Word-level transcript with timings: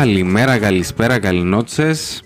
Καλημέρα, 0.00 0.58
καλησπέρα, 0.58 1.18
καληνότσες. 1.18 2.22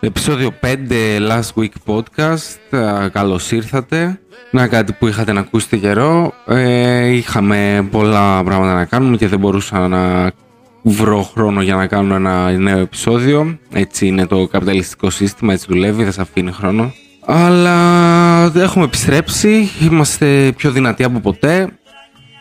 Επισόδιο 0.00 0.54
5 0.60 1.18
Last 1.18 1.62
Week 1.62 1.94
Podcast. 1.94 2.78
Καλώς 3.12 3.50
ήρθατε. 3.52 4.20
Να 4.50 4.68
κάτι 4.68 4.92
που 4.92 5.06
είχατε 5.06 5.32
να 5.32 5.40
ακούσετε 5.40 5.76
καιρό. 5.76 6.32
Ε, 6.46 7.06
είχαμε 7.06 7.88
πολλά 7.90 8.44
πράγματα 8.44 8.74
να 8.74 8.84
κάνουμε 8.84 9.16
και 9.16 9.28
δεν 9.28 9.38
μπορούσα 9.38 9.88
να 9.88 10.32
βρω 10.82 11.22
χρόνο 11.22 11.62
για 11.62 11.74
να 11.74 11.86
κάνω 11.86 12.14
ένα 12.14 12.50
νέο 12.50 12.78
επεισόδιο. 12.78 13.58
Έτσι 13.72 14.06
είναι 14.06 14.26
το 14.26 14.46
καπιταλιστικό 14.46 15.10
σύστημα, 15.10 15.52
έτσι 15.52 15.66
δουλεύει, 15.68 16.02
δεν 16.02 16.12
σε 16.12 16.20
αφήνει 16.20 16.52
χρόνο. 16.52 16.92
Αλλά 17.26 18.52
έχουμε 18.54 18.84
επιστρέψει, 18.84 19.70
είμαστε 19.80 20.52
πιο 20.56 20.70
δυνατοί 20.70 21.04
από 21.04 21.20
ποτέ. 21.20 21.68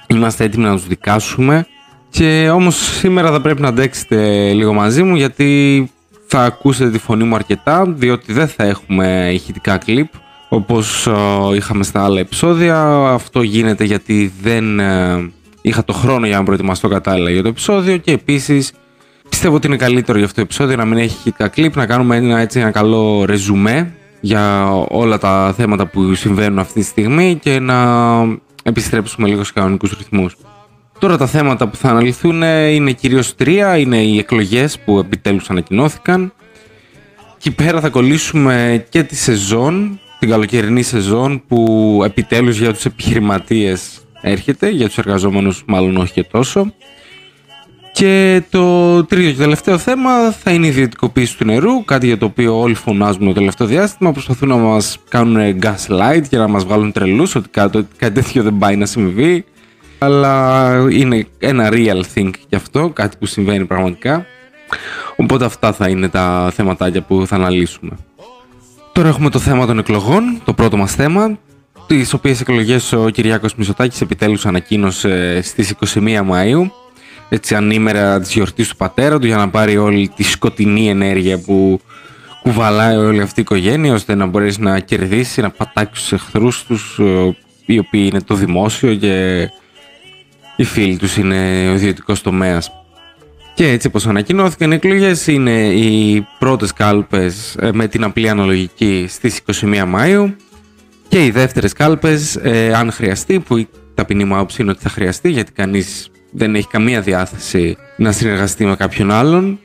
Είμαστε 0.08 0.44
έτοιμοι 0.44 0.64
να 0.64 0.74
τους 0.74 0.88
δικάσουμε. 0.88 1.66
Και 2.10 2.50
όμως 2.54 2.76
σήμερα 2.76 3.32
θα 3.32 3.42
πρέπει 3.42 3.62
να 3.62 3.68
αντέξετε 3.68 4.52
λίγο 4.54 4.74
μαζί 4.74 5.04
μου 5.04 5.16
γιατί 5.16 5.92
θα 6.28 6.44
ακούσετε 6.44 6.90
τη 6.90 7.00
φωνή 7.00 7.24
μου 7.24 7.36
αρκετά 7.36 7.86
διότι 7.86 8.34
δεν 8.34 8.48
θα 8.48 8.64
έχουμε 8.64 9.30
ηχητικά 9.34 9.78
κλιπ 9.78 10.08
όπως 10.50 11.08
ε, 11.08 11.56
είχαμε 11.56 11.84
στα 11.84 12.04
άλλα 12.04 12.20
επεισόδια. 12.20 13.06
Αυτό 13.06 13.42
γίνεται 13.42 13.84
γιατί 13.84 14.34
δεν 14.42 14.80
ε, 14.80 15.32
είχα 15.62 15.84
το 15.84 15.94
χρόνο 15.94 16.26
για 16.26 16.38
να 16.38 16.44
προετοιμαστώ 16.44 16.88
κατάλληλα 16.88 17.30
για 17.30 17.42
το 17.42 17.48
επεισόδιο 17.48 17.98
και 17.98 18.12
επίσης 18.12 18.74
πιστεύω 19.30 19.56
ότι 19.56 19.68
είναι 19.68 19.76
καλύτερο 19.76 20.18
για 20.18 20.28
αυτό 20.28 20.38
το 20.38 20.46
επεισόδιο 20.46 20.76
να 20.76 20.86
μην 20.86 20.98
έχει 20.98 21.06
ηχητικά 21.06 21.48
κλιπ, 21.48 21.76
να 21.76 21.86
κάνουμε 21.86 22.16
ένα, 22.16 22.40
έτσι, 22.40 22.60
ένα 22.60 22.72
καλό 22.72 23.26
ρεζουμέ 23.26 23.94
για 24.22 24.72
όλα 24.88 25.18
τα 25.18 25.54
θέματα 25.58 25.86
που 25.86 26.14
συμβαίνουν 26.14 26.60
αυτή 26.60 26.80
τη 26.80 26.86
στιγμή 26.86 27.40
και 27.42 27.60
να 27.60 27.78
επιστρέψουμε 28.64 29.28
λίγο 29.28 29.44
σε 29.44 29.52
κανονικούς 29.54 29.98
ρυθμούς. 29.98 30.36
Τώρα 31.00 31.18
τα 31.18 31.28
θέματα 31.28 31.68
που 31.68 31.76
θα 31.76 31.90
αναλυθούν 31.90 32.42
είναι 32.42 32.92
κυρίως 32.92 33.36
τρία, 33.36 33.78
είναι 33.78 33.98
οι 33.98 34.18
εκλογές 34.18 34.80
που 34.80 35.00
επιτέλους 35.00 35.50
ανακοινώθηκαν. 35.50 36.34
Εκεί 37.36 37.52
πέρα 37.52 37.80
θα 37.80 37.90
κολλήσουμε 37.90 38.86
και 38.90 39.04
τη 39.04 39.16
σεζόν, 39.16 40.00
την 40.20 40.30
καλοκαιρινή 40.30 40.82
σεζόν 40.82 41.44
που 41.48 42.02
επιτέλους 42.06 42.60
για 42.60 42.74
τους 42.74 42.86
επιχειρηματίες 42.86 44.00
έρχεται, 44.22 44.70
για 44.70 44.88
τους 44.88 44.98
εργαζόμενους 44.98 45.64
μάλλον 45.68 45.98
όχι 45.98 46.14
και 46.14 46.24
τόσο. 46.24 46.74
Και 47.92 48.42
το 48.50 49.06
τρίτο 49.06 49.32
και 49.32 49.38
τελευταίο 49.38 49.78
θέμα 49.78 50.32
θα 50.32 50.52
είναι 50.52 50.66
η 50.66 50.70
ιδιωτικοποίηση 50.70 51.38
του 51.38 51.46
νερού, 51.46 51.86
κάτι 51.86 52.06
για 52.06 52.18
το 52.18 52.26
οποίο 52.26 52.60
όλοι 52.60 52.74
φωνάζουμε 52.74 53.26
το 53.26 53.34
τελευταίο 53.34 53.68
διάστημα. 53.68 54.12
Προσπαθούν 54.12 54.50
να 54.50 54.56
μας 54.56 54.98
κάνουν 55.10 55.60
gaslight 55.62 56.22
και 56.30 56.38
να 56.38 56.48
μας 56.48 56.66
βγάλουν 56.66 56.92
τρελούς 56.92 57.36
ότι 57.36 57.50
κάτι, 57.50 57.88
κάτι 57.98 58.14
τέτοιο 58.14 58.44
δεν 58.44 58.58
πάει 58.58 58.76
να 58.76 58.86
συμβεί 58.86 59.46
αλλά 60.00 60.88
είναι 60.92 61.28
ένα 61.40 61.70
real 61.72 62.02
thing 62.16 62.30
γι' 62.50 62.56
αυτό, 62.56 62.90
κάτι 62.90 63.18
που 63.18 63.26
συμβαίνει 63.26 63.66
πραγματικά. 63.66 64.26
Οπότε 65.16 65.46
αυτά 65.46 65.74
θα 65.74 65.90
είναι 65.90 66.10
τα 66.10 66.52
θέματάκια 66.54 67.02
που 67.02 67.28
θα 67.28 67.36
αναλύσουμε. 67.36 67.92
Τώρα 68.94 69.08
έχουμε 69.08 69.30
το 69.30 69.40
θέμα 69.40 69.66
των 69.66 69.80
εκλογών, 69.80 70.42
το 70.46 70.54
πρώτο 70.54 70.78
μας 70.78 70.96
θέμα, 70.96 71.38
τις 71.88 72.14
οποίες 72.14 72.42
εκλογές 72.42 72.92
ο 72.92 73.10
Κυριάκος 73.10 73.56
Μητσοτάκης 73.56 74.02
επιτέλους 74.02 74.46
ανακοίνωσε 74.46 75.42
στις 75.42 75.76
21 75.96 76.26
Μαΐου, 76.30 76.70
έτσι 77.30 77.56
ανήμερα 77.56 78.20
της 78.20 78.34
γιορτής 78.34 78.70
του 78.70 78.76
πατέρα 78.76 79.20
του 79.20 79.26
για 79.26 79.36
να 79.36 79.50
πάρει 79.50 79.78
όλη 79.78 80.12
τη 80.16 80.24
σκοτεινή 80.24 80.90
ενέργεια 80.90 81.40
που 81.40 81.82
κουβαλάει 82.42 82.96
όλη 82.96 83.22
αυτή 83.22 83.40
η 83.40 83.44
οικογένεια 83.44 83.94
ώστε 83.94 84.16
να 84.16 84.26
μπορέσει 84.26 84.62
να 84.62 84.80
κερδίσει, 84.80 85.42
να 85.42 85.50
πατάξει 85.50 86.02
τους 86.02 86.12
εχθρούς 86.12 86.64
τους 86.64 87.00
ε, 87.00 87.36
οι 87.66 87.80
οποίοι 87.80 88.08
είναι 88.12 88.22
το 88.22 88.36
δημόσιο 88.36 88.96
και 88.96 89.48
οι 90.60 90.64
φίλοι 90.64 90.98
τους 90.98 91.18
είναι 91.18 91.70
ο 91.70 91.74
ιδιωτικός 91.74 92.22
τομέας. 92.22 92.72
Και 93.56 93.68
έτσι 93.68 93.88
όπως 93.88 94.08
ανακοινώθηκαν 94.08 94.72
οι 94.72 94.76
εκλογές 94.76 95.28
είναι 95.28 95.68
οι 95.68 96.26
πρώτες 96.40 96.74
κάλπες 96.74 97.56
ε, 97.60 97.72
με 97.74 97.88
την 97.88 98.04
απλή 98.04 98.30
αναλογική 98.30 99.06
στις 99.10 99.42
21 99.62 99.84
Μάιου 99.88 100.36
και 101.08 101.26
οι 101.26 101.32
δεύτερες 101.32 101.74
κάλπες 101.74 102.36
ε, 102.36 102.74
αν 102.74 102.92
χρειαστεί 102.92 103.40
που 103.40 103.58
η 103.58 103.68
ταπεινή 103.94 104.24
μου 104.24 104.36
άποψη 104.36 104.62
είναι 104.62 104.72
ότι 104.72 104.82
θα 104.82 104.90
χρειαστεί 104.90 105.30
γιατί 105.30 105.52
κανείς 105.52 106.10
δεν 106.32 106.56
έχει 106.56 106.68
καμία 106.68 107.02
διάθεση 107.02 107.78
να 107.98 108.12
συνεργαστεί 108.12 108.66
με 108.66 108.76
κάποιον 108.76 109.12
άλλον. 109.12 109.60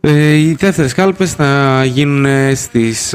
Ε, 0.00 0.34
οι 0.34 0.54
δεύτερες 0.58 0.92
κάλπες 0.92 1.32
θα 1.32 1.84
γίνουν 1.84 2.56
στις 2.56 3.14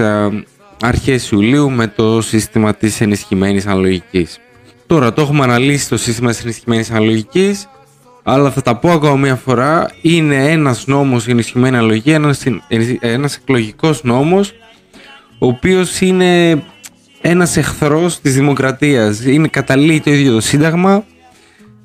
αρχές 0.82 1.32
Ιουλίου 1.32 1.72
με 1.72 1.88
το 1.88 2.22
σύστημα 2.22 2.74
της 2.74 3.02
ενισχυμένης 3.02 3.66
αναλογικής. 3.66 4.40
Τώρα 4.88 5.14
το 5.14 5.22
έχουμε 5.22 5.44
αναλύσει 5.44 5.90
το 5.90 5.98
σύστημα 5.98 6.30
της 6.30 6.44
ενισχυμένης 6.44 6.92
αναλογικής, 6.92 7.70
αλλά 8.24 8.52
θα 8.52 8.62
τα 8.62 8.76
πω 8.76 8.92
ακόμα 8.92 9.16
μια 9.16 9.36
φορά, 9.36 9.90
είναι 10.02 10.52
ένας 10.52 10.88
νόμος 10.88 11.28
η 11.28 11.32
ενισχυμένη 11.32 11.78
αναλογική, 11.78 12.12
ένας, 12.12 12.44
ένας 13.00 13.36
εκλογικός 13.36 14.04
νόμος, 14.04 14.54
ο 15.40 15.48
οποίος 15.48 16.02
είναι 16.02 16.64
ένας 17.22 17.58
εχθρός 17.58 18.20
της 18.20 18.34
δημοκρατίας. 18.34 19.26
Είναι 19.26 19.48
καταλύει 19.48 20.00
το 20.00 20.12
ίδιο 20.12 20.34
το 20.34 20.42
σύνταγμα, 20.42 21.04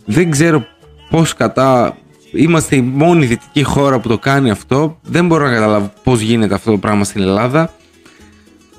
δεν 0.05 0.31
ξέρω 0.31 0.65
πώς 1.11 1.35
κατά... 1.35 1.97
Είμαστε 2.35 2.77
η 2.77 2.81
μόνη 2.81 3.27
δυτική 3.27 3.63
χώρα 3.63 3.99
που 3.99 4.09
το 4.09 4.19
κάνει 4.19 4.51
αυτό. 4.51 4.99
Δεν 5.03 5.27
μπορώ 5.27 5.45
να 5.45 5.55
καταλάβω 5.55 5.93
πώς 6.03 6.21
γίνεται 6.21 6.55
αυτό 6.55 6.71
το 6.71 6.79
πράγμα 6.79 7.05
στην 7.05 7.23
Ελλάδα. 7.23 7.73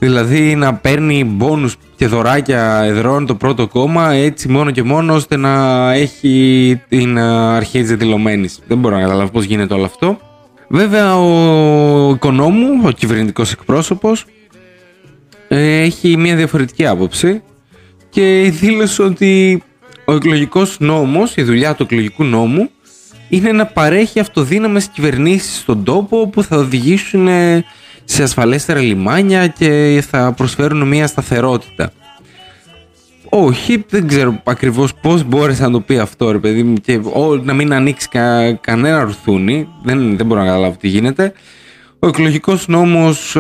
Δηλαδή 0.03 0.55
να 0.55 0.73
παίρνει 0.73 1.23
μπόνους 1.23 1.75
και 1.95 2.07
δωράκια 2.07 2.81
εδρών 2.83 3.25
το 3.25 3.35
πρώτο 3.35 3.67
κόμμα 3.67 4.13
έτσι 4.13 4.47
μόνο 4.47 4.71
και 4.71 4.83
μόνο 4.83 5.13
ώστε 5.13 5.37
να 5.37 5.91
έχει 5.93 6.81
την 6.89 7.19
αρχή 7.19 7.79
της 7.79 7.95
δηλωμένης. 7.95 8.59
Δεν 8.67 8.77
μπορώ 8.77 8.95
να 8.95 9.01
καταλάβω 9.01 9.31
πώς 9.31 9.43
γίνεται 9.43 9.73
όλο 9.73 9.85
αυτό. 9.85 10.19
Βέβαια 10.67 11.17
ο 11.17 12.11
οικονόμου, 12.13 12.81
ο 12.85 12.91
κυβερνητικός 12.91 13.51
εκπρόσωπος 13.51 14.25
ε, 15.47 15.81
έχει 15.81 16.17
μια 16.17 16.35
διαφορετική 16.35 16.85
άποψη 16.85 17.41
και 18.09 18.51
δήλωσε 18.53 19.01
ότι 19.01 19.63
ο 20.05 20.13
εκλογικός 20.13 20.77
νόμος, 20.79 21.35
η 21.35 21.43
δουλειά 21.43 21.75
του 21.75 21.83
εκλογικού 21.83 22.23
νόμου 22.23 22.69
είναι 23.29 23.51
να 23.51 23.65
παρέχει 23.65 24.19
αυτοδύναμες 24.19 24.87
κυβερνήσεις 24.87 25.57
στον 25.57 25.83
τόπο 25.83 26.27
που 26.27 26.43
θα 26.43 26.57
οδηγήσουν 26.57 27.27
σε 28.03 28.23
ασφαλέστερα 28.23 28.79
λιμάνια 28.79 29.47
και 29.47 30.03
θα 30.09 30.31
προσφέρουν 30.31 30.87
μια 30.87 31.07
σταθερότητα. 31.07 31.91
Όχι, 33.29 33.85
δεν 33.89 34.07
ξέρω 34.07 34.41
ακριβώς 34.43 34.93
πώς 34.93 35.23
μπόρεσε 35.23 35.63
να 35.63 35.71
το 35.71 35.79
πει 35.79 35.97
αυτό 35.97 36.31
ρε 36.31 36.39
παιδί 36.39 36.63
μου 36.63 36.73
και 36.73 36.99
να 37.43 37.53
μην 37.53 37.73
ανοίξει 37.73 38.07
κανένα 38.61 39.03
ρουθούνι, 39.03 39.67
δεν, 39.83 40.17
δεν 40.17 40.25
μπορώ 40.25 40.39
να 40.39 40.45
καταλάβω 40.45 40.75
τι 40.79 40.87
γίνεται. 40.87 41.33
Ο 41.99 42.07
εκλογικός 42.07 42.67
νόμος 42.67 43.37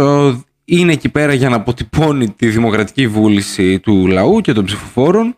είναι 0.65 0.91
εκεί 0.91 1.09
πέρα 1.09 1.33
για 1.33 1.49
να 1.49 1.55
αποτυπώνει 1.55 2.29
τη 2.29 2.47
δημοκρατική 2.47 3.07
βούληση 3.07 3.79
του 3.79 4.07
λαού 4.07 4.41
και 4.41 4.53
των 4.53 4.65
ψηφοφόρων 4.65 5.35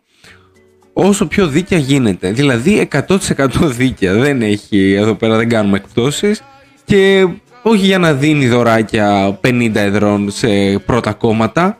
όσο 0.92 1.26
πιο 1.26 1.46
δίκαια 1.46 1.78
γίνεται. 1.78 2.30
Δηλαδή 2.30 2.88
100% 2.92 3.18
δίκαια, 3.62 4.14
δεν 4.14 4.42
έχει 4.42 4.92
εδώ 4.92 5.14
πέρα, 5.14 5.36
δεν 5.36 5.48
κάνουμε 5.48 5.76
εκπτώσεις 5.76 6.42
και 6.84 7.28
όχι 7.68 7.86
για 7.86 7.98
να 7.98 8.12
δίνει 8.12 8.48
δωράκια 8.48 9.38
50 9.44 9.70
εδρών 9.74 10.30
σε 10.30 10.78
πρώτα 10.78 11.12
κόμματα. 11.12 11.78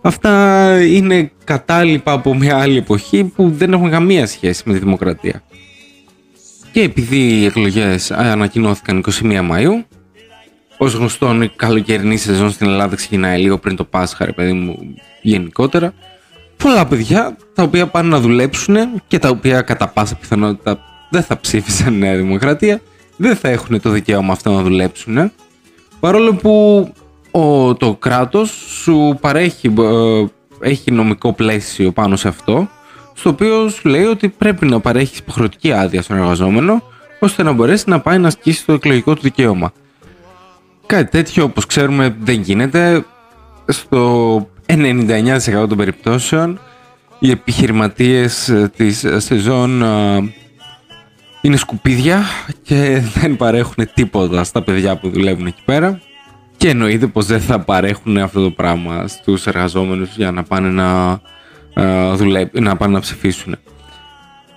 Αυτά 0.00 0.84
είναι 0.84 1.30
κατάλοιπα 1.44 2.12
από 2.12 2.34
μια 2.34 2.58
άλλη 2.58 2.76
εποχή 2.76 3.24
που 3.24 3.50
δεν 3.50 3.72
έχουν 3.72 3.90
καμία 3.90 4.26
σχέση 4.26 4.62
με 4.66 4.72
τη 4.72 4.78
δημοκρατία. 4.78 5.42
Και 6.72 6.80
επειδή 6.80 7.16
οι 7.16 7.44
εκλογές 7.44 8.10
ανακοινώθηκαν 8.10 9.04
21 9.22 9.50
Μαΐου, 9.50 9.84
ως 10.78 10.94
γνωστόν 10.94 11.42
η 11.42 11.48
καλοκαιρινή 11.56 12.16
σεζόν 12.16 12.50
στην 12.50 12.66
Ελλάδα 12.66 12.96
ξεκινάει 12.96 13.40
λίγο 13.40 13.58
πριν 13.58 13.76
το 13.76 13.84
Πάσχα, 13.84 14.24
ρε 14.24 14.32
παιδί 14.32 14.52
μου, 14.52 14.78
γενικότερα. 15.22 15.92
Πολλά 16.56 16.86
παιδιά 16.86 17.36
τα 17.54 17.62
οποία 17.62 17.86
πάνε 17.86 18.08
να 18.08 18.20
δουλέψουν 18.20 18.76
και 19.06 19.18
τα 19.18 19.28
οποία 19.28 19.60
κατά 19.60 19.88
πάσα 19.88 20.14
πιθανότητα 20.14 20.78
δεν 21.10 21.22
θα 21.22 21.40
ψήφισαν 21.40 21.98
Νέα 21.98 22.16
Δημοκρατία 22.16 22.80
δεν 23.18 23.36
θα 23.36 23.48
έχουν 23.48 23.80
το 23.80 23.90
δικαίωμα 23.90 24.32
αυτό 24.32 24.50
να 24.50 24.62
δουλέψουν. 24.62 25.32
Παρόλο 26.00 26.34
που 26.34 26.52
ο, 27.30 27.74
το 27.74 27.94
κράτος 27.94 28.50
σου 28.82 29.18
παρέχει, 29.20 29.74
ε, 29.78 30.24
έχει 30.60 30.90
νομικό 30.90 31.32
πλαίσιο 31.32 31.92
πάνω 31.92 32.16
σε 32.16 32.28
αυτό, 32.28 32.68
στο 33.14 33.30
οποίο 33.30 33.68
σου 33.68 33.88
λέει 33.88 34.04
ότι 34.04 34.28
πρέπει 34.28 34.66
να 34.66 34.80
παρέχεις 34.80 35.18
υποχρεωτική 35.18 35.72
άδεια 35.72 36.02
στον 36.02 36.16
εργαζόμενο, 36.16 36.82
ώστε 37.20 37.42
να 37.42 37.52
μπορέσει 37.52 37.84
να 37.88 38.00
πάει 38.00 38.18
να 38.18 38.26
ασκήσει 38.26 38.66
το 38.66 38.72
εκλογικό 38.72 39.14
του 39.14 39.20
δικαίωμα. 39.22 39.72
Κάτι 40.86 41.10
τέτοιο, 41.10 41.44
όπως 41.44 41.66
ξέρουμε, 41.66 42.16
δεν 42.20 42.40
γίνεται. 42.40 43.04
Στο 43.66 44.48
99% 44.66 45.68
των 45.68 45.76
περιπτώσεων, 45.76 46.60
οι 47.18 47.30
επιχειρηματίες 47.30 48.52
της 48.76 49.04
σεζόν 49.16 49.82
ε, 49.82 50.32
είναι 51.40 51.56
σκουπίδια 51.56 52.22
και 52.62 53.02
δεν 53.14 53.36
παρέχουν 53.36 53.88
τίποτα 53.94 54.44
στα 54.44 54.62
παιδιά 54.62 54.96
που 54.96 55.08
δουλεύουν 55.10 55.46
εκεί 55.46 55.62
πέρα 55.64 56.00
και 56.56 56.68
εννοείται 56.68 57.06
πως 57.06 57.26
δεν 57.26 57.40
θα 57.40 57.60
παρέχουν 57.60 58.16
αυτό 58.16 58.42
το 58.42 58.50
πράγμα 58.50 59.08
στους 59.08 59.46
εργαζόμενους 59.46 60.16
για 60.16 60.30
να 60.30 60.42
πάνε 60.42 60.68
να, 60.68 61.20
ε, 61.74 62.60
να 62.60 62.76
πάνε 62.76 62.92
να 62.92 63.00
ψηφίσουν. 63.00 63.56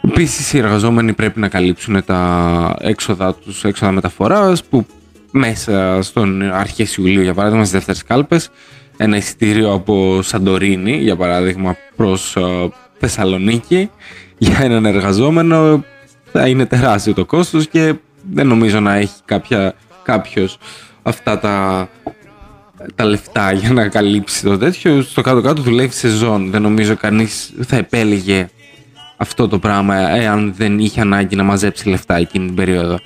Επίσης, 0.01 0.53
οι 0.53 0.57
εργαζόμενοι 0.57 1.13
πρέπει 1.13 1.39
να 1.39 1.47
καλύψουν 1.47 2.05
τα 2.05 2.75
έξοδα 2.79 3.33
τους, 3.33 3.63
έξοδα 3.63 3.91
μεταφοράς 3.91 4.63
που 4.63 4.85
μέσα 5.31 6.01
στον 6.01 6.41
αρχές 6.41 6.95
Ιουλίου, 6.97 7.21
για 7.21 7.33
παράδειγμα, 7.33 7.63
στις 7.65 7.75
δεύτερες 7.75 8.03
κάλπες, 8.03 8.49
ένα 8.97 9.17
εισιτήριο 9.17 9.73
από 9.73 10.21
Σαντορίνη, 10.21 10.97
για 10.97 11.15
παράδειγμα, 11.15 11.75
προς 11.95 12.35
ε, 12.35 12.69
Θεσσαλονίκη, 12.99 13.89
για 14.37 14.57
έναν 14.61 14.85
εργαζόμενο 14.85 15.83
θα 16.31 16.47
είναι 16.47 16.65
τεράστιο 16.65 17.13
το 17.13 17.25
κόστος 17.25 17.67
και 17.67 17.93
δεν 18.31 18.47
νομίζω 18.47 18.79
να 18.79 18.93
έχει 18.93 19.13
κάποια, 19.25 19.75
κάποιος 20.03 20.57
αυτά 21.03 21.39
τα, 21.39 21.87
τα 22.95 23.05
λεφτά 23.05 23.51
για 23.51 23.73
να 23.73 23.87
καλύψει 23.87 24.43
το 24.43 24.57
τέτοιο. 24.57 25.01
Στο 25.01 25.21
κάτω-κάτω 25.21 25.61
δουλεύει 25.61 25.93
σεζόν. 25.93 26.51
Δεν 26.51 26.61
νομίζω 26.61 26.95
κανείς 26.95 27.53
θα 27.67 27.75
επέλεγε 27.75 28.49
αυτό 29.17 29.47
το 29.47 29.59
πράγμα 29.59 29.95
εάν 29.95 30.53
δεν 30.57 30.79
είχε 30.79 31.01
ανάγκη 31.01 31.35
να 31.35 31.43
μαζέψει 31.43 31.89
λεφτά 31.89 32.15
εκείνη 32.15 32.45
την 32.45 32.55
περίοδο. 32.55 32.99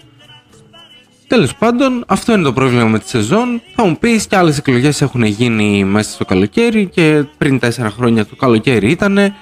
Τέλος 1.27 1.55
πάντων, 1.55 2.03
αυτό 2.07 2.33
είναι 2.33 2.43
το 2.43 2.53
πρόβλημα 2.53 2.85
με 2.85 2.99
τη 2.99 3.09
σεζόν. 3.09 3.61
Θα 3.75 3.85
μου 3.85 3.97
πεις 3.97 4.27
και 4.27 4.35
άλλες 4.35 4.57
εκλογές 4.57 5.01
έχουν 5.01 5.23
γίνει 5.23 5.83
μέσα 5.83 6.11
στο 6.11 6.25
καλοκαίρι 6.25 6.85
και 6.85 7.23
πριν 7.37 7.59
4 7.61 7.69
χρόνια 7.95 8.25
το 8.25 8.35
καλοκαίρι 8.35 8.89
ήτανε. 8.89 9.35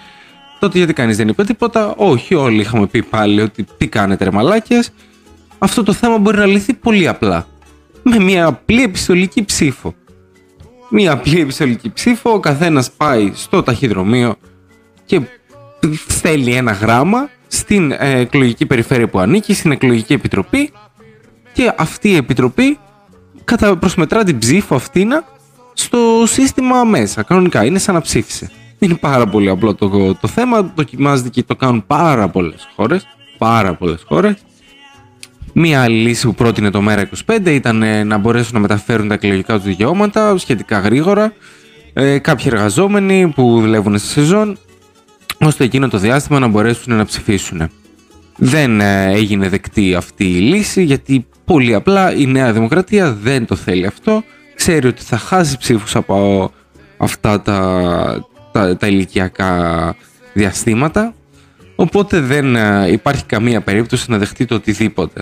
Τότε 0.63 0.77
γιατί 0.77 0.93
κανείς 0.93 1.17
δεν 1.17 1.27
είπε 1.27 1.43
τίποτα. 1.43 1.93
Όχι, 1.97 2.35
όλοι 2.35 2.61
είχαμε 2.61 2.87
πει 2.87 3.03
πάλι 3.03 3.41
ότι 3.41 3.65
τι 3.77 3.87
κάνετε 3.87 4.23
ρε 4.23 4.31
μαλάκες. 4.31 4.89
Αυτό 5.57 5.83
το 5.83 5.93
θέμα 5.93 6.17
μπορεί 6.17 6.37
να 6.37 6.45
λυθεί 6.45 6.73
πολύ 6.73 7.07
απλά. 7.07 7.47
Με 8.03 8.19
μια 8.19 8.45
απλή 8.45 8.83
επιστολική 8.83 9.43
ψήφο. 9.45 9.93
Μια 10.89 11.11
απλή 11.11 11.39
επιστολική 11.39 11.91
ψήφο, 11.91 12.31
ο 12.31 12.39
καθένας 12.39 12.91
πάει 12.91 13.31
στο 13.35 13.63
ταχυδρομείο 13.63 14.35
και 15.05 15.21
στέλνει 16.07 16.55
ένα 16.55 16.71
γράμμα 16.71 17.29
στην 17.47 17.91
ε, 17.91 18.19
εκλογική 18.19 18.65
περιφέρεια 18.65 19.07
που 19.07 19.19
ανήκει, 19.19 19.53
στην 19.53 19.71
εκλογική 19.71 20.13
επιτροπή 20.13 20.71
και 21.53 21.73
αυτή 21.77 22.09
η 22.09 22.15
επιτροπή 22.15 22.77
προσμετρά 23.79 24.23
την 24.23 24.37
ψήφο 24.37 24.75
αυτήνα 24.75 25.23
στο 25.73 26.23
σύστημα 26.25 26.83
μέσα. 26.83 27.23
Κανονικά 27.23 27.65
είναι 27.65 27.79
σαν 27.79 27.93
να 27.93 28.01
ψήφισε. 28.01 28.51
Είναι 28.83 28.95
πάρα 28.95 29.27
πολύ 29.27 29.49
απλό 29.49 29.75
το, 29.75 30.15
το 30.15 30.27
θέμα. 30.27 30.71
Δοκιμάζεται 30.75 31.29
και 31.29 31.43
το 31.43 31.55
κάνουν 31.55 31.83
πάρα 31.87 32.27
πολλές 32.29 32.67
χώρες. 32.75 33.07
Πάρα 33.37 33.73
πολλές 33.73 34.03
χώρες. 34.07 34.35
Μία 35.53 35.81
άλλη 35.83 35.95
λύση 35.95 36.27
που 36.27 36.35
πρότεινε 36.35 36.69
το 36.69 36.83
ΜΕΡΑ25 36.87 37.45
ήταν 37.45 37.83
ε, 37.83 38.03
να 38.03 38.17
μπορέσουν 38.17 38.53
να 38.53 38.59
μεταφέρουν 38.59 39.07
τα 39.07 39.13
εκλογικά 39.13 39.55
τους 39.55 39.63
δικαιώματα 39.63 40.37
σχετικά 40.37 40.79
γρήγορα. 40.79 41.33
Ε, 41.93 42.17
κάποιοι 42.17 42.45
εργαζόμενοι 42.47 43.31
που 43.35 43.59
δουλεύουν 43.61 43.97
σε 43.97 44.05
σεζόν, 44.05 44.57
ώστε 45.39 45.63
εκείνο 45.63 45.87
το 45.87 45.97
διάστημα 45.97 46.39
να 46.39 46.47
μπορέσουν 46.47 46.95
να 46.95 47.05
ψηφίσουν. 47.05 47.69
Δεν 48.37 48.81
ε, 48.81 49.11
έγινε 49.11 49.49
δεκτή 49.49 49.95
αυτή 49.95 50.23
η 50.23 50.39
λύση 50.39 50.83
γιατί 50.83 51.25
πολύ 51.45 51.73
απλά 51.73 52.15
η 52.15 52.25
Νέα 52.25 52.53
Δημοκρατία 52.53 53.13
δεν 53.13 53.45
το 53.45 53.55
θέλει 53.55 53.85
αυτό. 53.85 54.23
Ξέρει 54.55 54.87
ότι 54.87 55.01
θα 55.01 55.17
χάσει 55.17 55.57
ψήφους 55.57 55.95
από 55.95 56.51
αυτά 56.97 57.41
τα, 57.41 58.27
τα, 58.53 58.77
τα 58.77 58.87
ηλικιακά 58.87 59.95
διαστήματα 60.33 61.13
οπότε 61.75 62.19
δεν 62.19 62.55
ε, 62.55 62.91
υπάρχει 62.91 63.25
καμία 63.25 63.61
περίπτωση 63.61 64.11
να 64.11 64.17
δεχτεί 64.17 64.45
το 64.45 64.55
οτιδήποτε. 64.55 65.21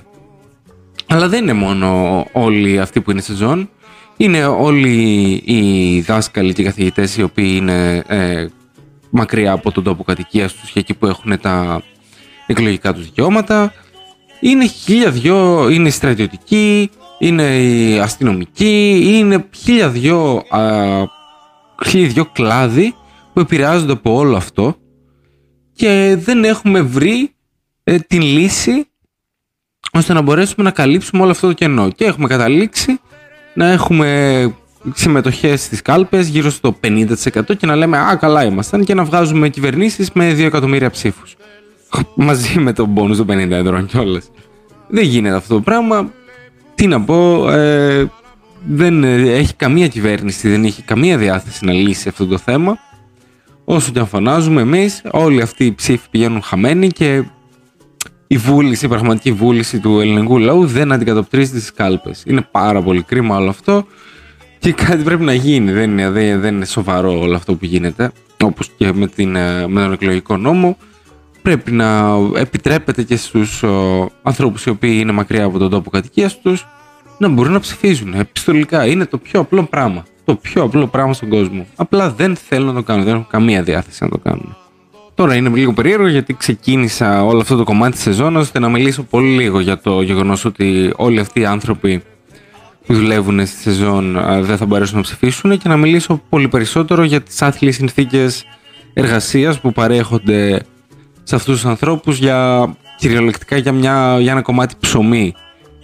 Αλλά 1.08 1.28
δεν 1.28 1.42
είναι 1.42 1.54
μόνο 1.54 2.26
όλοι 2.32 2.80
αυτοί 2.80 3.02
που 3.02 3.12
είναι 3.12 3.22
σε 3.22 3.34
ζών. 3.34 3.70
Είναι 4.18 4.46
όλοι 4.46 5.32
οι 5.46 6.02
δάσκαλοι 6.02 6.54
και 6.54 6.62
οι 6.62 6.66
καθηγητές 6.66 7.18
οι 7.18 7.24
οποίοι 7.24 7.54
είναι 7.56 8.04
ε, 8.08 8.46
μακριά 9.10 9.52
από 9.52 9.72
τον 9.72 9.84
τόπο 9.84 10.04
κατοικίας 10.04 10.54
τους 10.54 10.70
και 10.70 10.80
εκεί 10.80 10.94
που 10.94 11.06
έχουν 11.06 11.40
τα 11.40 11.82
εκλογικά 12.48 12.94
τους 12.94 13.04
δικαιώματα. 13.04 13.74
Είναι 14.40 14.68
χίλια 14.68 15.12
δυο, 15.12 15.70
είναι 15.70 15.88
οι 15.88 15.92
στρατιωτικοί, 15.92 16.90
είναι 17.20 17.58
οι 17.58 18.00
αστυνομικοί, 18.00 19.02
είναι 19.06 19.46
χίλια 19.56 19.90
δυο, 19.90 20.44
χίλια 21.86 22.08
δυο 22.08 22.26
κλάδοι 22.26 22.96
που 23.34 23.40
επηρεάζονται 23.40 23.92
από 23.92 24.16
όλο 24.16 24.36
αυτό 24.36 24.76
και 25.74 26.16
δεν 26.20 26.44
έχουμε 26.44 26.82
βρει 26.82 27.36
ε, 27.84 28.00
την 28.00 28.22
λύση 28.22 28.86
ώστε 29.92 30.14
να 30.14 30.22
μπορέσουμε 30.22 30.64
να 30.64 30.72
καλύψουμε 30.72 31.22
όλο 31.22 31.32
αυτό 31.32 31.48
το 31.48 31.54
κενό. 31.54 31.90
Και 31.90 32.06
έχουμε 32.06 32.28
καταλήξει 32.28 33.00
να 33.54 33.72
έχουμε 33.72 34.54
συμμετοχές 34.94 35.64
στις 35.64 35.82
κάλπες 35.82 36.28
γύρω 36.28 36.50
στο 36.50 36.78
50% 36.84 37.58
και 37.58 37.66
να 37.66 37.76
λέμε 37.76 37.98
Α, 37.98 38.16
καλά 38.16 38.44
ήμασταν 38.44 38.84
και 38.84 38.94
να 38.94 39.04
βγάζουμε 39.04 39.50
κυβερνήσεις 39.50 40.12
με 40.12 40.32
2 40.32 40.40
εκατομμύρια 40.40 40.90
ψήφους. 40.90 41.36
Μαζί 42.16 42.60
με 42.60 42.74
τον 42.74 42.94
πόνους 42.94 43.18
των 43.18 43.28
50 43.30 43.52
ευρώ 43.52 43.82
κιόλας. 43.82 44.30
Δεν 44.88 45.04
γίνεται 45.04 45.36
αυτό 45.36 45.54
το 45.54 45.62
πράγμα. 45.62 46.12
Τι 46.76 46.88
να 46.88 47.02
πω, 47.02 47.50
ε, 47.52 48.12
δεν 48.68 49.04
έχει 49.04 49.54
καμία 49.54 49.88
κυβέρνηση, 49.88 50.50
δεν 50.50 50.64
έχει 50.64 50.82
καμία 50.82 51.18
διάθεση 51.18 51.66
να 51.66 51.74
λύσει 51.74 52.10
αυτό 52.10 52.26
το 52.26 52.38
θέμα. 52.38 52.78
Όσο 53.64 53.92
και 53.92 54.00
αν 54.00 54.08
φωνάζουμε 54.08 54.62
εμείς, 54.62 55.02
όλοι 55.12 55.42
αυτοί 55.42 55.66
οι 55.66 55.74
ψήφοι 55.74 56.10
πηγαίνουν 56.10 56.42
χαμένοι 56.42 56.88
και 56.88 57.24
η 58.28 58.38
βούληση, 58.38 58.86
η 58.86 58.88
πραγματική 58.88 59.32
βούληση 59.32 59.80
του 59.80 60.00
ελληνικού 60.00 60.38
λαού 60.38 60.66
δεν 60.66 60.92
αντικατοπτρίζεται 60.92 61.58
στις 61.58 61.74
κάλπες. 61.74 62.24
Είναι 62.26 62.48
πάρα 62.52 62.82
πολύ 62.82 63.04
κρίμα 63.04 63.38
όλο 63.38 63.50
αυτό 63.50 63.86
και 64.60 64.74
κάτι 64.74 65.04
πρέπει 65.04 65.24
να 65.24 65.34
γίνει. 65.34 65.72
Δεν 65.72 65.92
είναι, 65.92 66.10
δεν, 66.10 66.42
δεν 66.42 66.56
είναι 66.56 66.66
σοβαρό 66.66 67.20
όλο 67.20 67.36
αυτό 67.36 67.56
που 67.56 67.66
γίνεται, 67.66 68.12
όπως 68.44 68.70
και 68.78 68.94
με, 68.94 69.08
την, 69.08 69.36
ε, 69.36 69.68
με 69.68 69.82
τον 69.82 69.94
εκλογικό 69.94 70.38
νόμο. 70.38 70.78
Πρέπει 71.42 71.72
να 71.72 72.18
επιτρέπεται 72.36 73.04
και 73.04 73.16
στους 73.16 73.64
ο, 73.64 74.10
ανθρώπους 74.24 74.66
οι 74.66 74.70
οποίοι 74.70 74.98
είναι 75.02 75.12
μακριά 75.12 75.44
από 75.44 75.58
τον 75.58 75.70
τόπο 75.70 75.90
κατοικίας 75.90 76.40
τους 76.40 76.68
να 77.18 77.28
μπορούν 77.28 77.52
να 77.52 77.60
ψηφίζουν 77.60 78.14
επιστολικά. 78.14 78.86
Είναι 78.86 79.06
το 79.06 79.18
πιο 79.18 79.40
απλό 79.40 79.64
πράγμα. 79.64 80.04
Το 80.32 80.38
πιο 80.38 80.64
απλό 80.64 80.88
πράγμα 80.88 81.14
στον 81.14 81.30
κόσμο. 81.30 81.66
Απλά 81.76 82.10
δεν 82.10 82.36
θέλουν 82.36 82.68
να 82.68 82.74
το 82.74 82.84
κάνουν. 82.84 83.04
Δεν 83.04 83.14
έχουν 83.14 83.28
καμία 83.30 83.64
διάθεση 83.64 84.04
να 84.04 84.10
το 84.10 84.18
κάνουν. 84.18 84.58
Τώρα 85.16 85.36
είναι 85.36 85.50
λίγο 85.50 85.74
περίεργο 85.74 86.08
γιατί 86.08 86.34
ξεκίνησα 86.34 87.24
όλο 87.24 87.40
αυτό 87.40 87.56
το 87.56 87.64
κομμάτι 87.64 87.92
της 87.92 88.02
σεζόν 88.02 88.36
ώστε 88.36 88.60
να 88.60 88.70
μιλήσω 88.70 89.04
πολύ 89.04 89.30
λίγο 89.30 89.60
για 89.60 89.80
το 89.80 90.02
γεγονός 90.02 90.46
ότι 90.46 90.94
όλοι 90.96 91.20
αυτοί 91.20 91.40
οι 91.40 91.46
άνθρωποι 91.46 92.04
που 92.86 92.94
δουλεύουν 92.94 93.46
στη 93.46 93.62
σεζόν 93.62 94.20
δεν 94.42 94.58
θα 94.58 94.66
μπορέσουν 94.66 94.96
να 94.96 95.02
ψηφίσουν 95.02 95.58
και 95.58 95.68
να 95.70 95.78
μιλήσω 95.78 96.22
πολύ 96.30 96.48
περισσότερο 96.48 97.04
για 97.04 97.22
τις 97.22 97.42
άθλιες 97.42 97.76
συνθήκες 97.76 98.46
εργασίας 98.94 99.60
που 99.60 99.72
παρέχονται 99.72 100.62
σε 101.24 101.36
αυτούς 101.36 101.54
τους 101.54 101.66
ανθρώπους 101.66 102.18
για 102.18 102.70
κυριολεκτικά 102.98 103.58
για, 103.58 103.72
μια, 103.72 104.18
για 104.20 104.32
ένα 104.32 104.42
κομμάτι 104.42 104.76
ψωμί. 104.80 105.34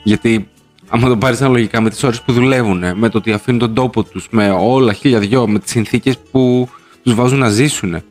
Γιατί 0.03 0.47
άμα 0.89 1.07
το 1.07 1.17
πάρεις 1.17 1.41
αναλογικά 1.41 1.81
με 1.81 1.89
τις 1.89 2.03
ώρες 2.03 2.21
που 2.21 2.33
δουλεύουν, 2.33 2.83
με 2.95 3.09
το 3.09 3.17
ότι 3.17 3.31
αφήνουν 3.31 3.59
τον 3.59 3.73
τόπο 3.73 4.03
τους, 4.03 4.27
με 4.31 4.49
όλα 4.59 4.93
χίλια 4.93 5.19
δυο, 5.19 5.47
με 5.47 5.59
τις 5.59 5.71
συνθήκες 5.71 6.17
που 6.31 6.69
τους 7.03 7.13
βάζουν 7.13 7.39
να 7.39 7.49
ζήσουν. 7.49 8.01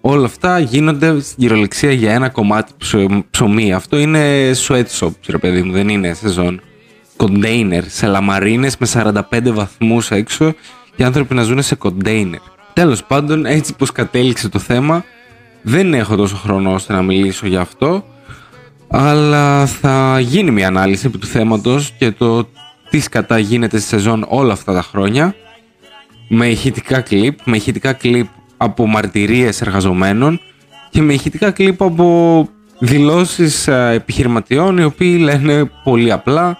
Όλα 0.00 0.24
αυτά 0.24 0.58
γίνονται 0.58 1.20
στην 1.20 1.36
κυριολεξία 1.38 1.92
για 1.92 2.12
ένα 2.12 2.28
κομμάτι 2.28 2.72
ψωμί. 3.30 3.72
Αυτό 3.72 3.98
είναι 3.98 4.50
sweatshop, 4.68 5.10
ρε 5.26 5.38
παιδί 5.38 5.62
μου, 5.62 5.72
δεν 5.72 5.88
είναι 5.88 6.14
σεζόν. 6.14 6.60
Κοντέινερ, 7.16 7.88
σε 7.88 8.06
λαμαρίνες 8.06 8.76
με 8.76 8.86
45 8.86 9.52
βαθμούς 9.52 10.10
έξω 10.10 10.54
και 10.96 11.04
άνθρωποι 11.04 11.34
να 11.34 11.42
ζουν 11.42 11.62
σε 11.62 11.74
κοντέινερ. 11.74 12.40
Τέλος 12.72 13.04
πάντων, 13.04 13.46
έτσι 13.46 13.74
πως 13.74 13.92
κατέληξε 13.92 14.48
το 14.48 14.58
θέμα, 14.58 15.04
δεν 15.62 15.94
έχω 15.94 16.16
τόσο 16.16 16.36
χρόνο 16.36 16.72
ώστε 16.72 16.92
να 16.92 17.02
μιλήσω 17.02 17.46
για 17.46 17.60
αυτό, 17.60 18.04
αλλά 18.96 19.66
θα 19.66 20.20
γίνει 20.20 20.50
μια 20.50 20.66
ανάλυση 20.66 21.10
του 21.10 21.26
θέματος 21.26 21.92
και 21.98 22.10
το 22.10 22.48
τι 22.90 23.00
σκατά 23.00 23.38
γίνεται 23.38 23.78
στη 23.78 23.88
σεζόν 23.88 24.26
όλα 24.28 24.52
αυτά 24.52 24.72
τα 24.72 24.82
χρόνια. 24.82 25.34
Με 26.28 26.46
ηχητικά 26.46 27.00
κλιπ, 27.00 27.38
με 27.44 27.56
ηχητικά 27.56 27.92
κλιπ 27.92 28.26
από 28.56 28.86
μαρτυρίες 28.86 29.60
εργαζομένων 29.60 30.40
και 30.90 31.02
με 31.02 31.12
ηχητικά 31.12 31.50
κλιπ 31.50 31.82
από 31.82 32.48
δηλώσεις 32.78 33.68
ε, 33.68 33.90
επιχειρηματιών 33.94 34.78
οι 34.78 34.84
οποίοι 34.84 35.18
λένε 35.20 35.70
πολύ 35.84 36.12
απλά 36.12 36.58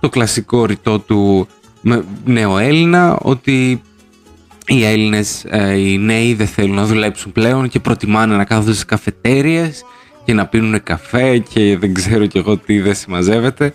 το 0.00 0.08
κλασικό 0.08 0.64
ρητό 0.64 0.98
του 0.98 1.48
νεοέλληνα 2.24 3.18
ότι 3.22 3.82
οι 4.66 4.84
Έλληνες, 4.84 5.44
ε, 5.48 5.78
οι 5.78 5.98
νέοι 5.98 6.34
δεν 6.34 6.46
θέλουν 6.46 6.74
να 6.74 6.84
δουλέψουν 6.84 7.32
πλέον 7.32 7.68
και 7.68 7.80
προτιμάνε 7.80 8.36
να 8.36 8.44
κάθονται 8.44 8.74
σε 8.74 8.84
καφετέριες 8.84 9.84
και 10.26 10.34
να 10.34 10.46
πίνουν 10.46 10.82
καφέ 10.82 11.38
και 11.38 11.78
δεν 11.78 11.94
ξέρω 11.94 12.26
κι 12.26 12.38
εγώ 12.38 12.56
τι 12.56 12.80
δεν 12.80 12.94
συμμαζεύεται 12.94 13.72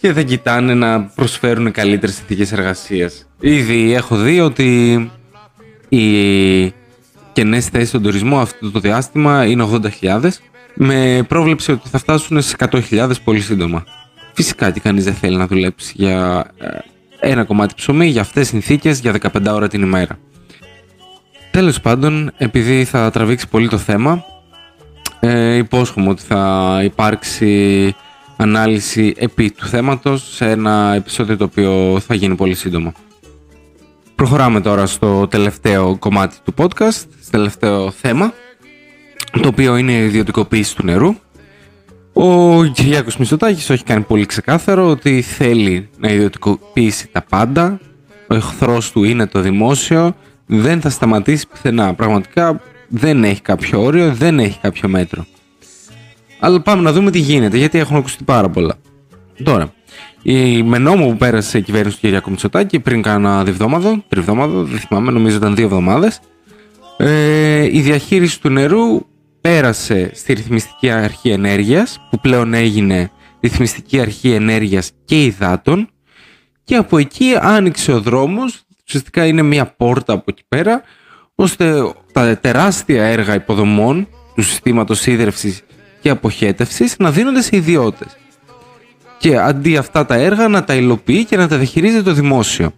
και 0.00 0.12
δεν 0.12 0.26
κοιτάνε 0.26 0.74
να 0.74 1.02
προσφέρουν 1.02 1.70
καλύτερες 1.70 2.14
συνθήκες 2.14 2.52
εργασίας. 2.52 3.26
Ήδη 3.40 3.92
έχω 3.92 4.16
δει 4.16 4.40
ότι 4.40 5.10
οι 5.88 6.74
κενές 7.32 7.66
θέσεις 7.66 7.88
στον 7.88 8.02
τουρισμό 8.02 8.40
αυτό 8.40 8.70
το 8.70 8.80
διάστημα 8.80 9.46
είναι 9.46 9.68
80.000 10.00 10.28
με 10.74 11.24
πρόβλεψη 11.28 11.72
ότι 11.72 11.88
θα 11.88 11.98
φτάσουν 11.98 12.42
σε 12.42 12.56
100.000 12.58 13.10
πολύ 13.24 13.40
σύντομα. 13.40 13.84
Φυσικά 14.32 14.70
και 14.70 14.80
κανείς 14.80 15.04
δεν 15.04 15.14
θέλει 15.14 15.36
να 15.36 15.46
δουλέψει 15.46 15.92
για 15.96 16.46
ε, 16.58 16.68
ένα 17.20 17.44
κομμάτι 17.44 17.74
ψωμί 17.76 18.06
για 18.06 18.20
αυτές 18.20 18.42
τις 18.42 18.48
συνθήκες 18.48 19.00
για 19.00 19.14
15 19.32 19.46
ώρα 19.50 19.68
την 19.68 19.82
ημέρα. 19.82 20.18
Τέλος 21.50 21.80
πάντων, 21.80 22.32
επειδή 22.36 22.84
θα 22.84 23.10
τραβήξει 23.10 23.48
πολύ 23.48 23.68
το 23.68 23.78
θέμα, 23.78 24.24
Ε, 25.28 25.56
υπόσχομαι 25.56 26.08
ότι 26.08 26.22
θα 26.22 26.80
υπάρξει 26.84 27.94
ανάλυση 28.36 29.14
επί 29.16 29.50
του 29.50 29.66
θέματος 29.66 30.34
σε 30.34 30.50
ένα 30.50 30.92
επεισόδιο 30.94 31.36
το 31.36 31.44
οποίο 31.44 32.00
θα 32.06 32.14
γίνει 32.14 32.34
πολύ 32.34 32.54
σύντομα. 32.54 32.92
Προχωράμε 34.14 34.60
τώρα 34.60 34.86
στο 34.86 35.26
τελευταίο 35.26 35.96
κομμάτι 35.98 36.36
του 36.44 36.54
podcast, 36.56 37.04
στο 37.22 37.30
τελευταίο 37.30 37.90
θέμα, 37.90 38.32
το 39.40 39.48
οποίο 39.48 39.76
είναι 39.76 39.92
η 39.92 40.04
ιδιωτικοποίηση 40.04 40.76
του 40.76 40.84
νερού. 40.84 41.14
Ο 42.12 42.64
Κυριάκος 42.64 43.16
Μητσοτάκης 43.16 43.70
έχει 43.70 43.84
κάνει 43.84 44.02
πολύ 44.02 44.26
ξεκάθαρο 44.26 44.88
ότι 44.88 45.22
θέλει 45.22 45.88
να 45.98 46.10
ιδιωτικοποιήσει 46.10 47.08
τα 47.12 47.22
πάντα. 47.28 47.80
Ο 48.26 48.34
εχθρός 48.34 48.92
του 48.92 49.04
είναι 49.04 49.26
το 49.26 49.40
δημόσιο. 49.40 50.16
Δεν 50.46 50.80
θα 50.80 50.90
σταματήσει 50.90 51.48
πουθενά. 51.48 51.94
Πραγματικά 51.94 52.60
δεν 52.88 53.24
έχει 53.24 53.42
κάποιο 53.42 53.82
όριο, 53.82 54.14
δεν 54.14 54.38
έχει 54.38 54.58
κάποιο 54.58 54.88
μέτρο. 54.88 55.26
Αλλά 56.40 56.60
πάμε 56.60 56.82
να 56.82 56.92
δούμε 56.92 57.10
τι 57.10 57.18
γίνεται, 57.18 57.56
γιατί 57.56 57.78
έχουν 57.78 57.96
ακουστεί 57.96 58.24
πάρα 58.24 58.48
πολλά. 58.48 58.74
Τώρα, 59.42 59.72
η, 60.22 60.62
με 60.62 60.78
νόμο 60.78 61.06
που 61.06 61.16
πέρασε 61.16 61.58
η 61.58 61.62
κυβέρνηση 61.62 61.96
του 61.96 62.02
Κυριάκου 62.02 62.30
Μητσοτάκη 62.30 62.80
πριν 62.80 63.02
κάνα 63.02 63.44
διβδόμαδο, 63.44 64.04
τριβδόμαδο, 64.08 64.62
δεν 64.62 64.78
θυμάμαι, 64.78 65.10
νομίζω 65.10 65.36
ήταν 65.36 65.54
δύο 65.54 65.64
εβδομάδες, 65.64 66.20
ε, 66.96 67.62
η 67.62 67.80
διαχείριση 67.80 68.40
του 68.40 68.48
νερού 68.48 69.06
πέρασε 69.40 70.10
στη 70.14 70.32
Ρυθμιστική 70.32 70.90
Αρχή 70.90 71.30
Ενέργειας, 71.30 72.06
που 72.10 72.20
πλέον 72.20 72.54
έγινε 72.54 73.10
Ρυθμιστική 73.40 74.00
Αρχή 74.00 74.30
Ενέργειας 74.32 74.90
και 75.04 75.24
Υδάτων, 75.24 75.88
και 76.64 76.76
από 76.76 76.98
εκεί 76.98 77.34
άνοιξε 77.40 77.92
ο 77.92 78.00
δρόμος, 78.00 78.64
ουσιαστικά 78.86 79.26
είναι 79.26 79.42
μια 79.42 79.66
πόρτα 79.66 80.12
από 80.12 80.24
εκεί 80.26 80.42
πέρα, 80.48 80.82
ώστε 81.34 81.94
τα 82.16 82.38
τεράστια 82.38 83.04
έργα 83.04 83.34
υποδομών 83.34 84.08
του 84.34 84.42
συστήματος 84.42 85.06
ίδρυυσης 85.06 85.62
και 86.00 86.10
αποχέτευσης 86.10 86.96
να 86.98 87.10
δίνονται 87.10 87.42
σε 87.42 87.56
ιδιώτες. 87.56 88.16
Και 89.18 89.38
αντί 89.38 89.76
αυτά 89.76 90.06
τα 90.06 90.14
έργα 90.14 90.48
να 90.48 90.64
τα 90.64 90.74
υλοποιεί 90.74 91.24
και 91.24 91.36
να 91.36 91.48
τα 91.48 91.56
διαχειρίζεται 91.56 92.02
το 92.02 92.12
δημόσιο. 92.12 92.72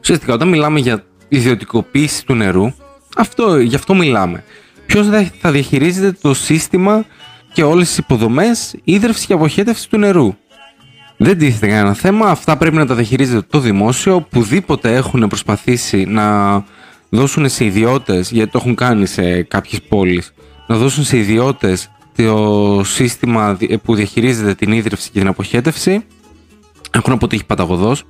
Ουσιαστικά 0.00 0.34
όταν 0.34 0.48
μιλάμε 0.48 0.80
για 0.80 1.04
ιδιωτικοποίηση 1.28 2.26
του 2.26 2.34
νερού, 2.34 2.72
αυτό, 3.16 3.58
γι' 3.58 3.74
αυτό 3.74 3.94
μιλάμε. 3.94 4.44
Ποιος 4.86 5.06
θα 5.40 5.50
διαχειρίζεται 5.50 6.18
το 6.20 6.34
σύστημα 6.34 7.04
και 7.52 7.62
όλες 7.62 7.88
τις 7.88 7.98
υποδομές 7.98 8.74
ίδρυυσης 8.84 9.26
και 9.26 9.32
αποχέτευσης 9.32 9.86
του 9.86 9.98
νερού; 9.98 10.34
Δεν 11.16 11.38
τίθεται 11.38 11.66
κανένα 11.66 11.94
θέμα, 11.94 12.26
αυτά 12.26 12.56
πρέπει 12.56 12.76
να 12.76 12.86
τα 12.86 12.94
διαχειρίζεται 12.94 13.46
το 13.50 13.58
δημόσιο, 13.58 14.14
οπουδήποτε 14.14 14.94
έχουν 14.94 15.28
προσπαθήσει 15.28 16.04
να 16.04 16.54
δώσουν 17.14 17.48
σε 17.48 17.64
ιδιώτες, 17.64 18.30
γιατί 18.30 18.50
το 18.50 18.58
έχουν 18.58 18.74
κάνει 18.74 19.06
σε 19.06 19.42
κάποιες 19.42 19.80
πόλεις, 19.88 20.34
να 20.66 20.76
δώσουν 20.76 21.04
σε 21.04 21.16
ιδιώτες 21.16 21.90
το 22.16 22.80
σύστημα 22.84 23.58
που 23.82 23.94
διαχειρίζεται 23.94 24.54
την 24.54 24.72
ίδρυυση 24.72 25.10
και 25.10 25.18
την 25.18 25.28
αποχέτευση 25.28 26.04
έχουν 26.90 27.12
αποτύχει 27.12 27.44
παταγωδός 27.44 28.04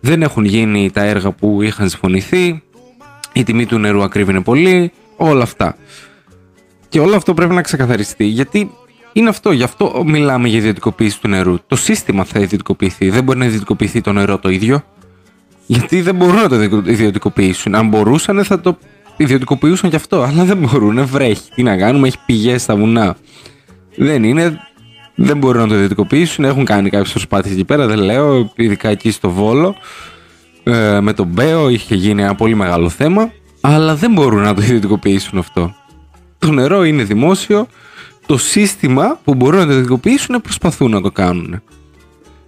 δεν 0.00 0.22
έχουν 0.22 0.44
γίνει 0.44 0.90
τα 0.90 1.02
έργα 1.02 1.32
που 1.32 1.62
είχαν 1.62 1.88
συμφωνηθεί 1.88 2.62
η 3.32 3.42
τιμή 3.42 3.66
του 3.66 3.78
νερού 3.78 4.02
ακρίβεινε 4.02 4.40
πολύ 4.40 4.92
όλα 5.16 5.42
αυτά 5.42 5.76
και 6.88 7.00
όλο 7.00 7.16
αυτό 7.16 7.34
πρέπει 7.34 7.54
να 7.54 7.62
ξεκαθαριστεί 7.62 8.24
γιατί 8.24 8.70
είναι 9.16 9.28
αυτό, 9.28 9.52
γι' 9.52 9.62
αυτό 9.62 10.02
μιλάμε 10.06 10.48
για 10.48 10.58
ιδιωτικοποίηση 10.58 11.20
του 11.20 11.28
νερού. 11.28 11.58
Το 11.66 11.76
σύστημα 11.76 12.24
θα 12.24 12.40
ιδιωτικοποιηθεί. 12.40 13.10
Δεν 13.10 13.24
μπορεί 13.24 13.38
να 13.38 13.44
ιδιωτικοποιηθεί 13.44 14.00
το 14.00 14.12
νερό 14.12 14.38
το 14.38 14.48
ίδιο. 14.48 14.84
Γιατί 15.66 16.00
δεν 16.00 16.14
μπορούν 16.14 16.34
να 16.34 16.48
το 16.48 16.62
ιδιωτικοποιήσουν. 16.86 17.74
Αν 17.74 17.88
μπορούσαν 17.88 18.44
θα 18.44 18.60
το 18.60 18.78
ιδιωτικοποιούσαν 19.16 19.90
κι 19.90 19.96
αυτό, 19.96 20.22
αλλά 20.22 20.44
δεν 20.44 20.56
μπορούν, 20.56 21.06
βρέχει. 21.06 21.50
Τι 21.54 21.62
να 21.62 21.76
κάνουμε, 21.76 22.06
έχει 22.06 22.18
πηγές 22.26 22.62
στα 22.62 22.76
βουνά. 22.76 23.16
Δεν 23.96 24.24
είναι, 24.24 24.58
δεν 25.14 25.38
μπορούν 25.38 25.62
να 25.62 25.68
το 25.68 25.74
ιδιωτικοποιήσουν. 25.74 26.44
Έχουν 26.44 26.64
κάνει 26.64 26.90
κάποιες 26.90 27.12
προσπάθειες 27.12 27.54
εκεί 27.54 27.64
πέρα, 27.64 27.86
δεν 27.86 27.98
λέω, 27.98 28.52
ειδικά 28.56 28.88
εκεί 28.88 29.10
στο 29.10 29.30
Βόλο. 29.30 29.74
Ε, 30.62 31.00
με 31.00 31.12
τον 31.12 31.26
Μπέο 31.26 31.68
είχε 31.68 31.94
γίνει 31.94 32.22
ένα 32.22 32.34
πολύ 32.34 32.54
μεγάλο 32.54 32.88
θέμα, 32.88 33.32
αλλά 33.60 33.94
δεν 33.94 34.12
μπορούν 34.12 34.42
να 34.42 34.54
το 34.54 34.62
ιδιωτικοποιήσουν 34.62 35.38
αυτό. 35.38 35.74
Το 36.38 36.52
νερό 36.52 36.84
είναι 36.84 37.02
δημόσιο. 37.02 37.66
Το 38.26 38.38
σύστημα 38.38 39.20
που 39.24 39.34
μπορούν 39.34 39.58
να 39.58 39.64
το 39.64 39.70
ιδιωτικοποιήσουν 39.70 40.40
προσπαθούν 40.40 40.90
να 40.90 41.00
το 41.00 41.10
κάνουν. 41.10 41.62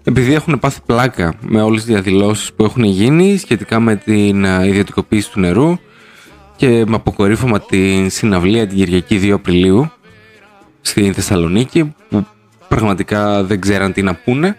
Επειδή 0.08 0.34
έχουν 0.34 0.58
πάθει 0.58 0.80
πλάκα 0.86 1.34
με 1.40 1.62
όλες 1.62 1.84
τις 1.84 1.92
διαδηλώσεις 1.92 2.52
που 2.52 2.64
έχουν 2.64 2.84
γίνει 2.84 3.36
σχετικά 3.36 3.80
με 3.80 3.96
την 3.96 4.44
ε, 4.44 4.66
ιδιωτικοποίηση 4.66 5.30
του 5.30 5.40
νερού, 5.40 5.78
και 6.56 6.84
με 6.86 6.94
αποκορύφωμα 6.94 7.60
την 7.60 8.10
συναυλία 8.10 8.66
την 8.66 8.76
Κυριακή 8.76 9.20
2 9.22 9.30
Απριλίου 9.30 9.90
στην 10.80 11.14
Θεσσαλονίκη 11.14 11.94
που 12.08 12.26
πραγματικά 12.68 13.44
δεν 13.44 13.60
ξέραν 13.60 13.92
τι 13.92 14.02
να 14.02 14.14
πούνε 14.14 14.56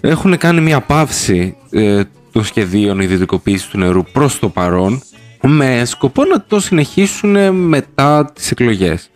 έχουν 0.00 0.38
κάνει 0.38 0.60
μια 0.60 0.80
παύση 0.80 1.56
ε, 1.70 2.02
των 2.32 2.44
σχεδίων 2.44 3.00
ιδιωτικοποίησης 3.00 3.68
του 3.68 3.78
νερού 3.78 4.04
προς 4.12 4.38
το 4.38 4.48
παρόν 4.48 5.02
με 5.42 5.84
σκοπό 5.84 6.24
να 6.24 6.42
το 6.42 6.60
συνεχίσουν 6.60 7.54
μετά 7.54 8.30
τις 8.34 8.50
εκλογές. 8.50 9.10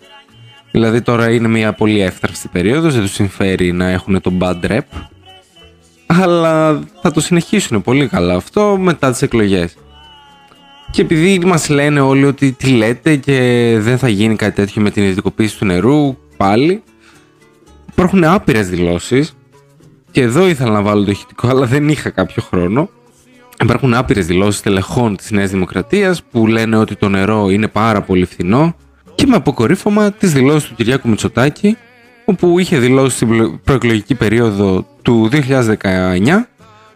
Δηλαδή 0.76 1.02
τώρα 1.02 1.30
είναι 1.30 1.48
μια 1.48 1.72
πολύ 1.72 2.00
εύθραυστη 2.00 2.48
περίοδος, 2.48 2.94
δεν 2.94 3.02
τους 3.02 3.12
συμφέρει 3.12 3.72
να 3.72 3.88
έχουν 3.88 4.20
τον 4.20 4.38
bad 4.40 4.70
rep 4.70 4.80
αλλά 6.06 6.80
θα 7.02 7.10
το 7.10 7.20
συνεχίσουν 7.20 7.82
πολύ 7.82 8.06
καλά 8.06 8.34
αυτό 8.34 8.76
μετά 8.80 9.10
τις 9.10 9.22
εκλογές. 9.22 9.76
Και 10.90 11.02
επειδή 11.02 11.38
μας 11.44 11.68
λένε 11.68 12.00
όλοι 12.00 12.24
ότι 12.24 12.52
τι 12.52 12.66
λέτε 12.66 13.16
και 13.16 13.76
δεν 13.80 13.98
θα 13.98 14.08
γίνει 14.08 14.36
κάτι 14.36 14.54
τέτοιο 14.54 14.82
με 14.82 14.90
την 14.90 15.02
ιδιωτικοποίηση 15.02 15.58
του 15.58 15.64
νερού, 15.64 16.16
πάλι 16.36 16.82
υπάρχουν 17.90 18.24
άπειρες 18.24 18.68
δηλώσεις 18.68 19.36
και 20.10 20.20
εδώ 20.20 20.48
ήθελα 20.48 20.70
να 20.70 20.82
βάλω 20.82 21.04
το 21.04 21.10
ηχητικό 21.10 21.48
αλλά 21.48 21.66
δεν 21.66 21.88
είχα 21.88 22.10
κάποιο 22.10 22.42
χρόνο. 22.42 22.88
Υπάρχουν 23.62 23.94
άπειρες 23.94 24.26
δηλώσεις 24.26 24.60
τελεχών 24.60 25.16
της 25.16 25.30
Νέας 25.30 25.50
Δημοκρατίας 25.50 26.22
που 26.22 26.46
λένε 26.46 26.76
ότι 26.76 26.96
το 26.96 27.08
νερό 27.08 27.50
είναι 27.50 27.68
πάρα 27.68 28.00
πολύ 28.02 28.24
φθηνό 28.24 28.74
και 29.16 29.26
με 29.26 29.36
αποκορύφωμα 29.36 30.12
τις 30.12 30.32
δηλώσεις 30.32 30.68
του 30.68 30.74
Κυριάκου 30.74 31.08
Μητσοτάκη, 31.08 31.76
όπου 32.24 32.58
είχε 32.58 32.78
δηλώσει 32.78 33.16
στην 33.16 33.60
προεκλογική 33.64 34.14
περίοδο 34.14 34.86
του 35.02 35.28
2019 35.32 36.46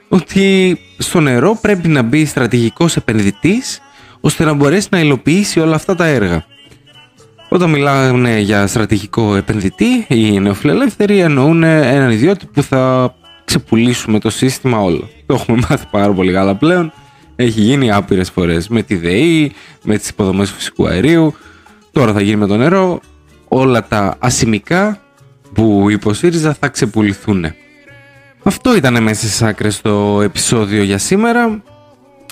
ότι 0.08 0.78
στο 0.98 1.20
νερό 1.20 1.58
πρέπει 1.60 1.88
να 1.88 2.02
μπει 2.02 2.24
στρατηγικός 2.24 2.96
επενδυτής 2.96 3.80
ώστε 4.20 4.44
να 4.44 4.52
μπορέσει 4.52 4.88
να 4.90 5.00
υλοποιήσει 5.00 5.60
όλα 5.60 5.74
αυτά 5.74 5.94
τα 5.94 6.06
έργα. 6.06 6.44
Όταν 7.48 7.70
μιλάνε 7.70 8.38
για 8.38 8.66
στρατηγικό 8.66 9.36
επενδυτή 9.36 10.06
οι 10.08 10.40
νεοφιλελεύθεροι 10.40 11.18
εννοούν 11.18 11.62
έναν 11.62 12.10
ιδιώτη 12.10 12.46
που 12.46 12.62
θα 12.62 13.14
ξεπουλήσουμε 13.44 14.18
το 14.18 14.30
σύστημα 14.30 14.78
όλο. 14.78 15.08
Το 15.26 15.34
έχουμε 15.34 15.58
μάθει 15.68 15.86
πάρα 15.90 16.12
πολύ 16.12 16.32
καλά 16.32 16.54
πλέον. 16.54 16.92
Έχει 17.36 17.60
γίνει 17.60 17.90
άπειρες 17.90 18.30
φορές 18.30 18.68
με 18.68 18.82
τη 18.82 18.96
ΔΕΗ, 18.96 19.52
με 19.84 19.98
τις 19.98 20.08
υποδομές 20.08 20.50
φυσικού 20.50 20.86
αερίου. 20.86 21.34
Τώρα 21.92 22.12
θα 22.12 22.20
γίνει 22.20 22.36
με 22.36 22.46
το 22.46 22.56
νερό. 22.56 23.00
Όλα 23.48 23.86
τα 23.86 24.16
ασημικά 24.18 25.00
που 25.54 25.86
υποστήριζα 25.90 26.54
θα 26.60 26.68
ξεπουληθούν. 26.68 27.44
Αυτό 28.42 28.76
ήταν 28.76 29.02
μέσα 29.02 29.26
στις 29.26 29.42
άκρες 29.42 29.80
το 29.80 30.20
επεισόδιο 30.22 30.82
για 30.82 30.98
σήμερα. 30.98 31.62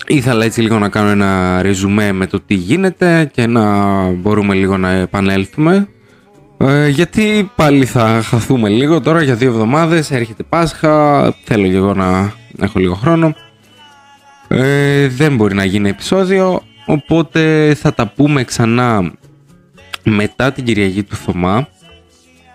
Ήθελα 0.07 0.45
έτσι 0.45 0.61
λίγο 0.61 0.79
να 0.79 0.89
κάνω 0.89 1.09
ένα 1.09 1.63
ρεζουμέ 1.63 2.13
με 2.13 2.27
το 2.27 2.41
τι 2.41 2.55
γίνεται 2.55 3.31
και 3.33 3.47
να 3.47 3.95
μπορούμε 4.11 4.55
λίγο 4.55 4.77
να 4.77 4.91
επανέλθουμε. 4.91 5.89
Ε, 6.59 6.89
γιατί 6.89 7.51
πάλι 7.57 7.85
θα 7.85 8.23
χαθούμε 8.25 8.69
λίγο 8.69 9.01
τώρα 9.01 9.23
για 9.23 9.35
δύο 9.35 9.49
εβδομάδες, 9.49 10.11
έρχεται 10.11 10.43
Πάσχα, 10.43 11.23
θέλω 11.45 11.69
και 11.69 11.77
εγώ 11.77 11.95
να 11.95 12.33
έχω 12.61 12.79
λίγο 12.79 12.95
χρόνο. 12.95 13.35
Ε, 14.49 15.09
δεν 15.09 15.37
μπορεί 15.37 15.55
να 15.55 15.65
γίνει 15.65 15.89
επεισόδιο, 15.89 16.63
οπότε 16.87 17.75
θα 17.81 17.95
τα 17.95 18.07
πούμε 18.17 18.45
ξανά 18.45 19.13
μετά 20.11 20.53
την 20.53 20.65
Κυριακή 20.65 21.03
του 21.03 21.17
Θωμά. 21.17 21.69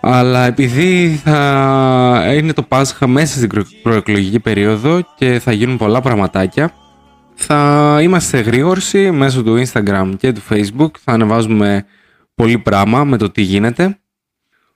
Αλλά 0.00 0.46
επειδή 0.46 1.20
θα 1.24 2.32
είναι 2.36 2.52
το 2.52 2.62
Πάσχα 2.62 3.06
μέσα 3.06 3.36
στην 3.36 3.66
προεκλογική 3.82 4.40
περίοδο 4.40 5.00
και 5.16 5.38
θα 5.38 5.52
γίνουν 5.52 5.76
πολλά 5.76 6.00
πραγματάκια, 6.00 6.72
θα 7.34 7.98
είμαστε 8.02 8.40
γρήγοροι 8.40 9.10
μέσω 9.12 9.42
του 9.42 9.64
Instagram 9.66 10.12
και 10.18 10.32
του 10.32 10.42
Facebook. 10.50 10.90
Θα 11.04 11.12
ανεβάζουμε 11.12 11.84
πολύ 12.34 12.58
πράγμα 12.58 13.04
με 13.04 13.16
το 13.16 13.30
τι 13.30 13.42
γίνεται 13.42 13.98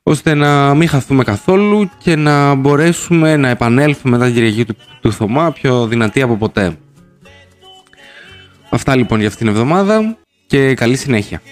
ώστε 0.03 0.35
να 0.35 0.75
μην 0.75 0.89
χαθούμε 0.89 1.25
καθόλου 1.25 1.91
και 1.99 2.17
να 2.17 2.55
μπορέσουμε 2.55 3.37
να 3.37 3.49
επανέλθουμε 3.49 4.17
μετά 4.17 4.25
την 4.25 4.35
Κυριακή 4.35 4.65
του, 4.65 4.77
του 5.01 5.13
Θωμά 5.13 5.53
πιο 5.53 5.87
δυνατή 5.87 6.23
από 6.23 6.37
ποτέ. 6.37 6.79
Αυτά 8.71 8.97
λοιπόν 8.97 9.19
για 9.19 9.29
αυτήν 9.29 9.47
την 9.47 9.55
εβδομάδα 9.55 10.17
και 10.47 10.75
καλή 10.75 10.97
συνέχεια. 10.97 11.43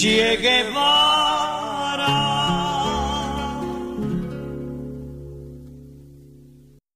Che 0.00 0.38
Guevara. 0.40 1.17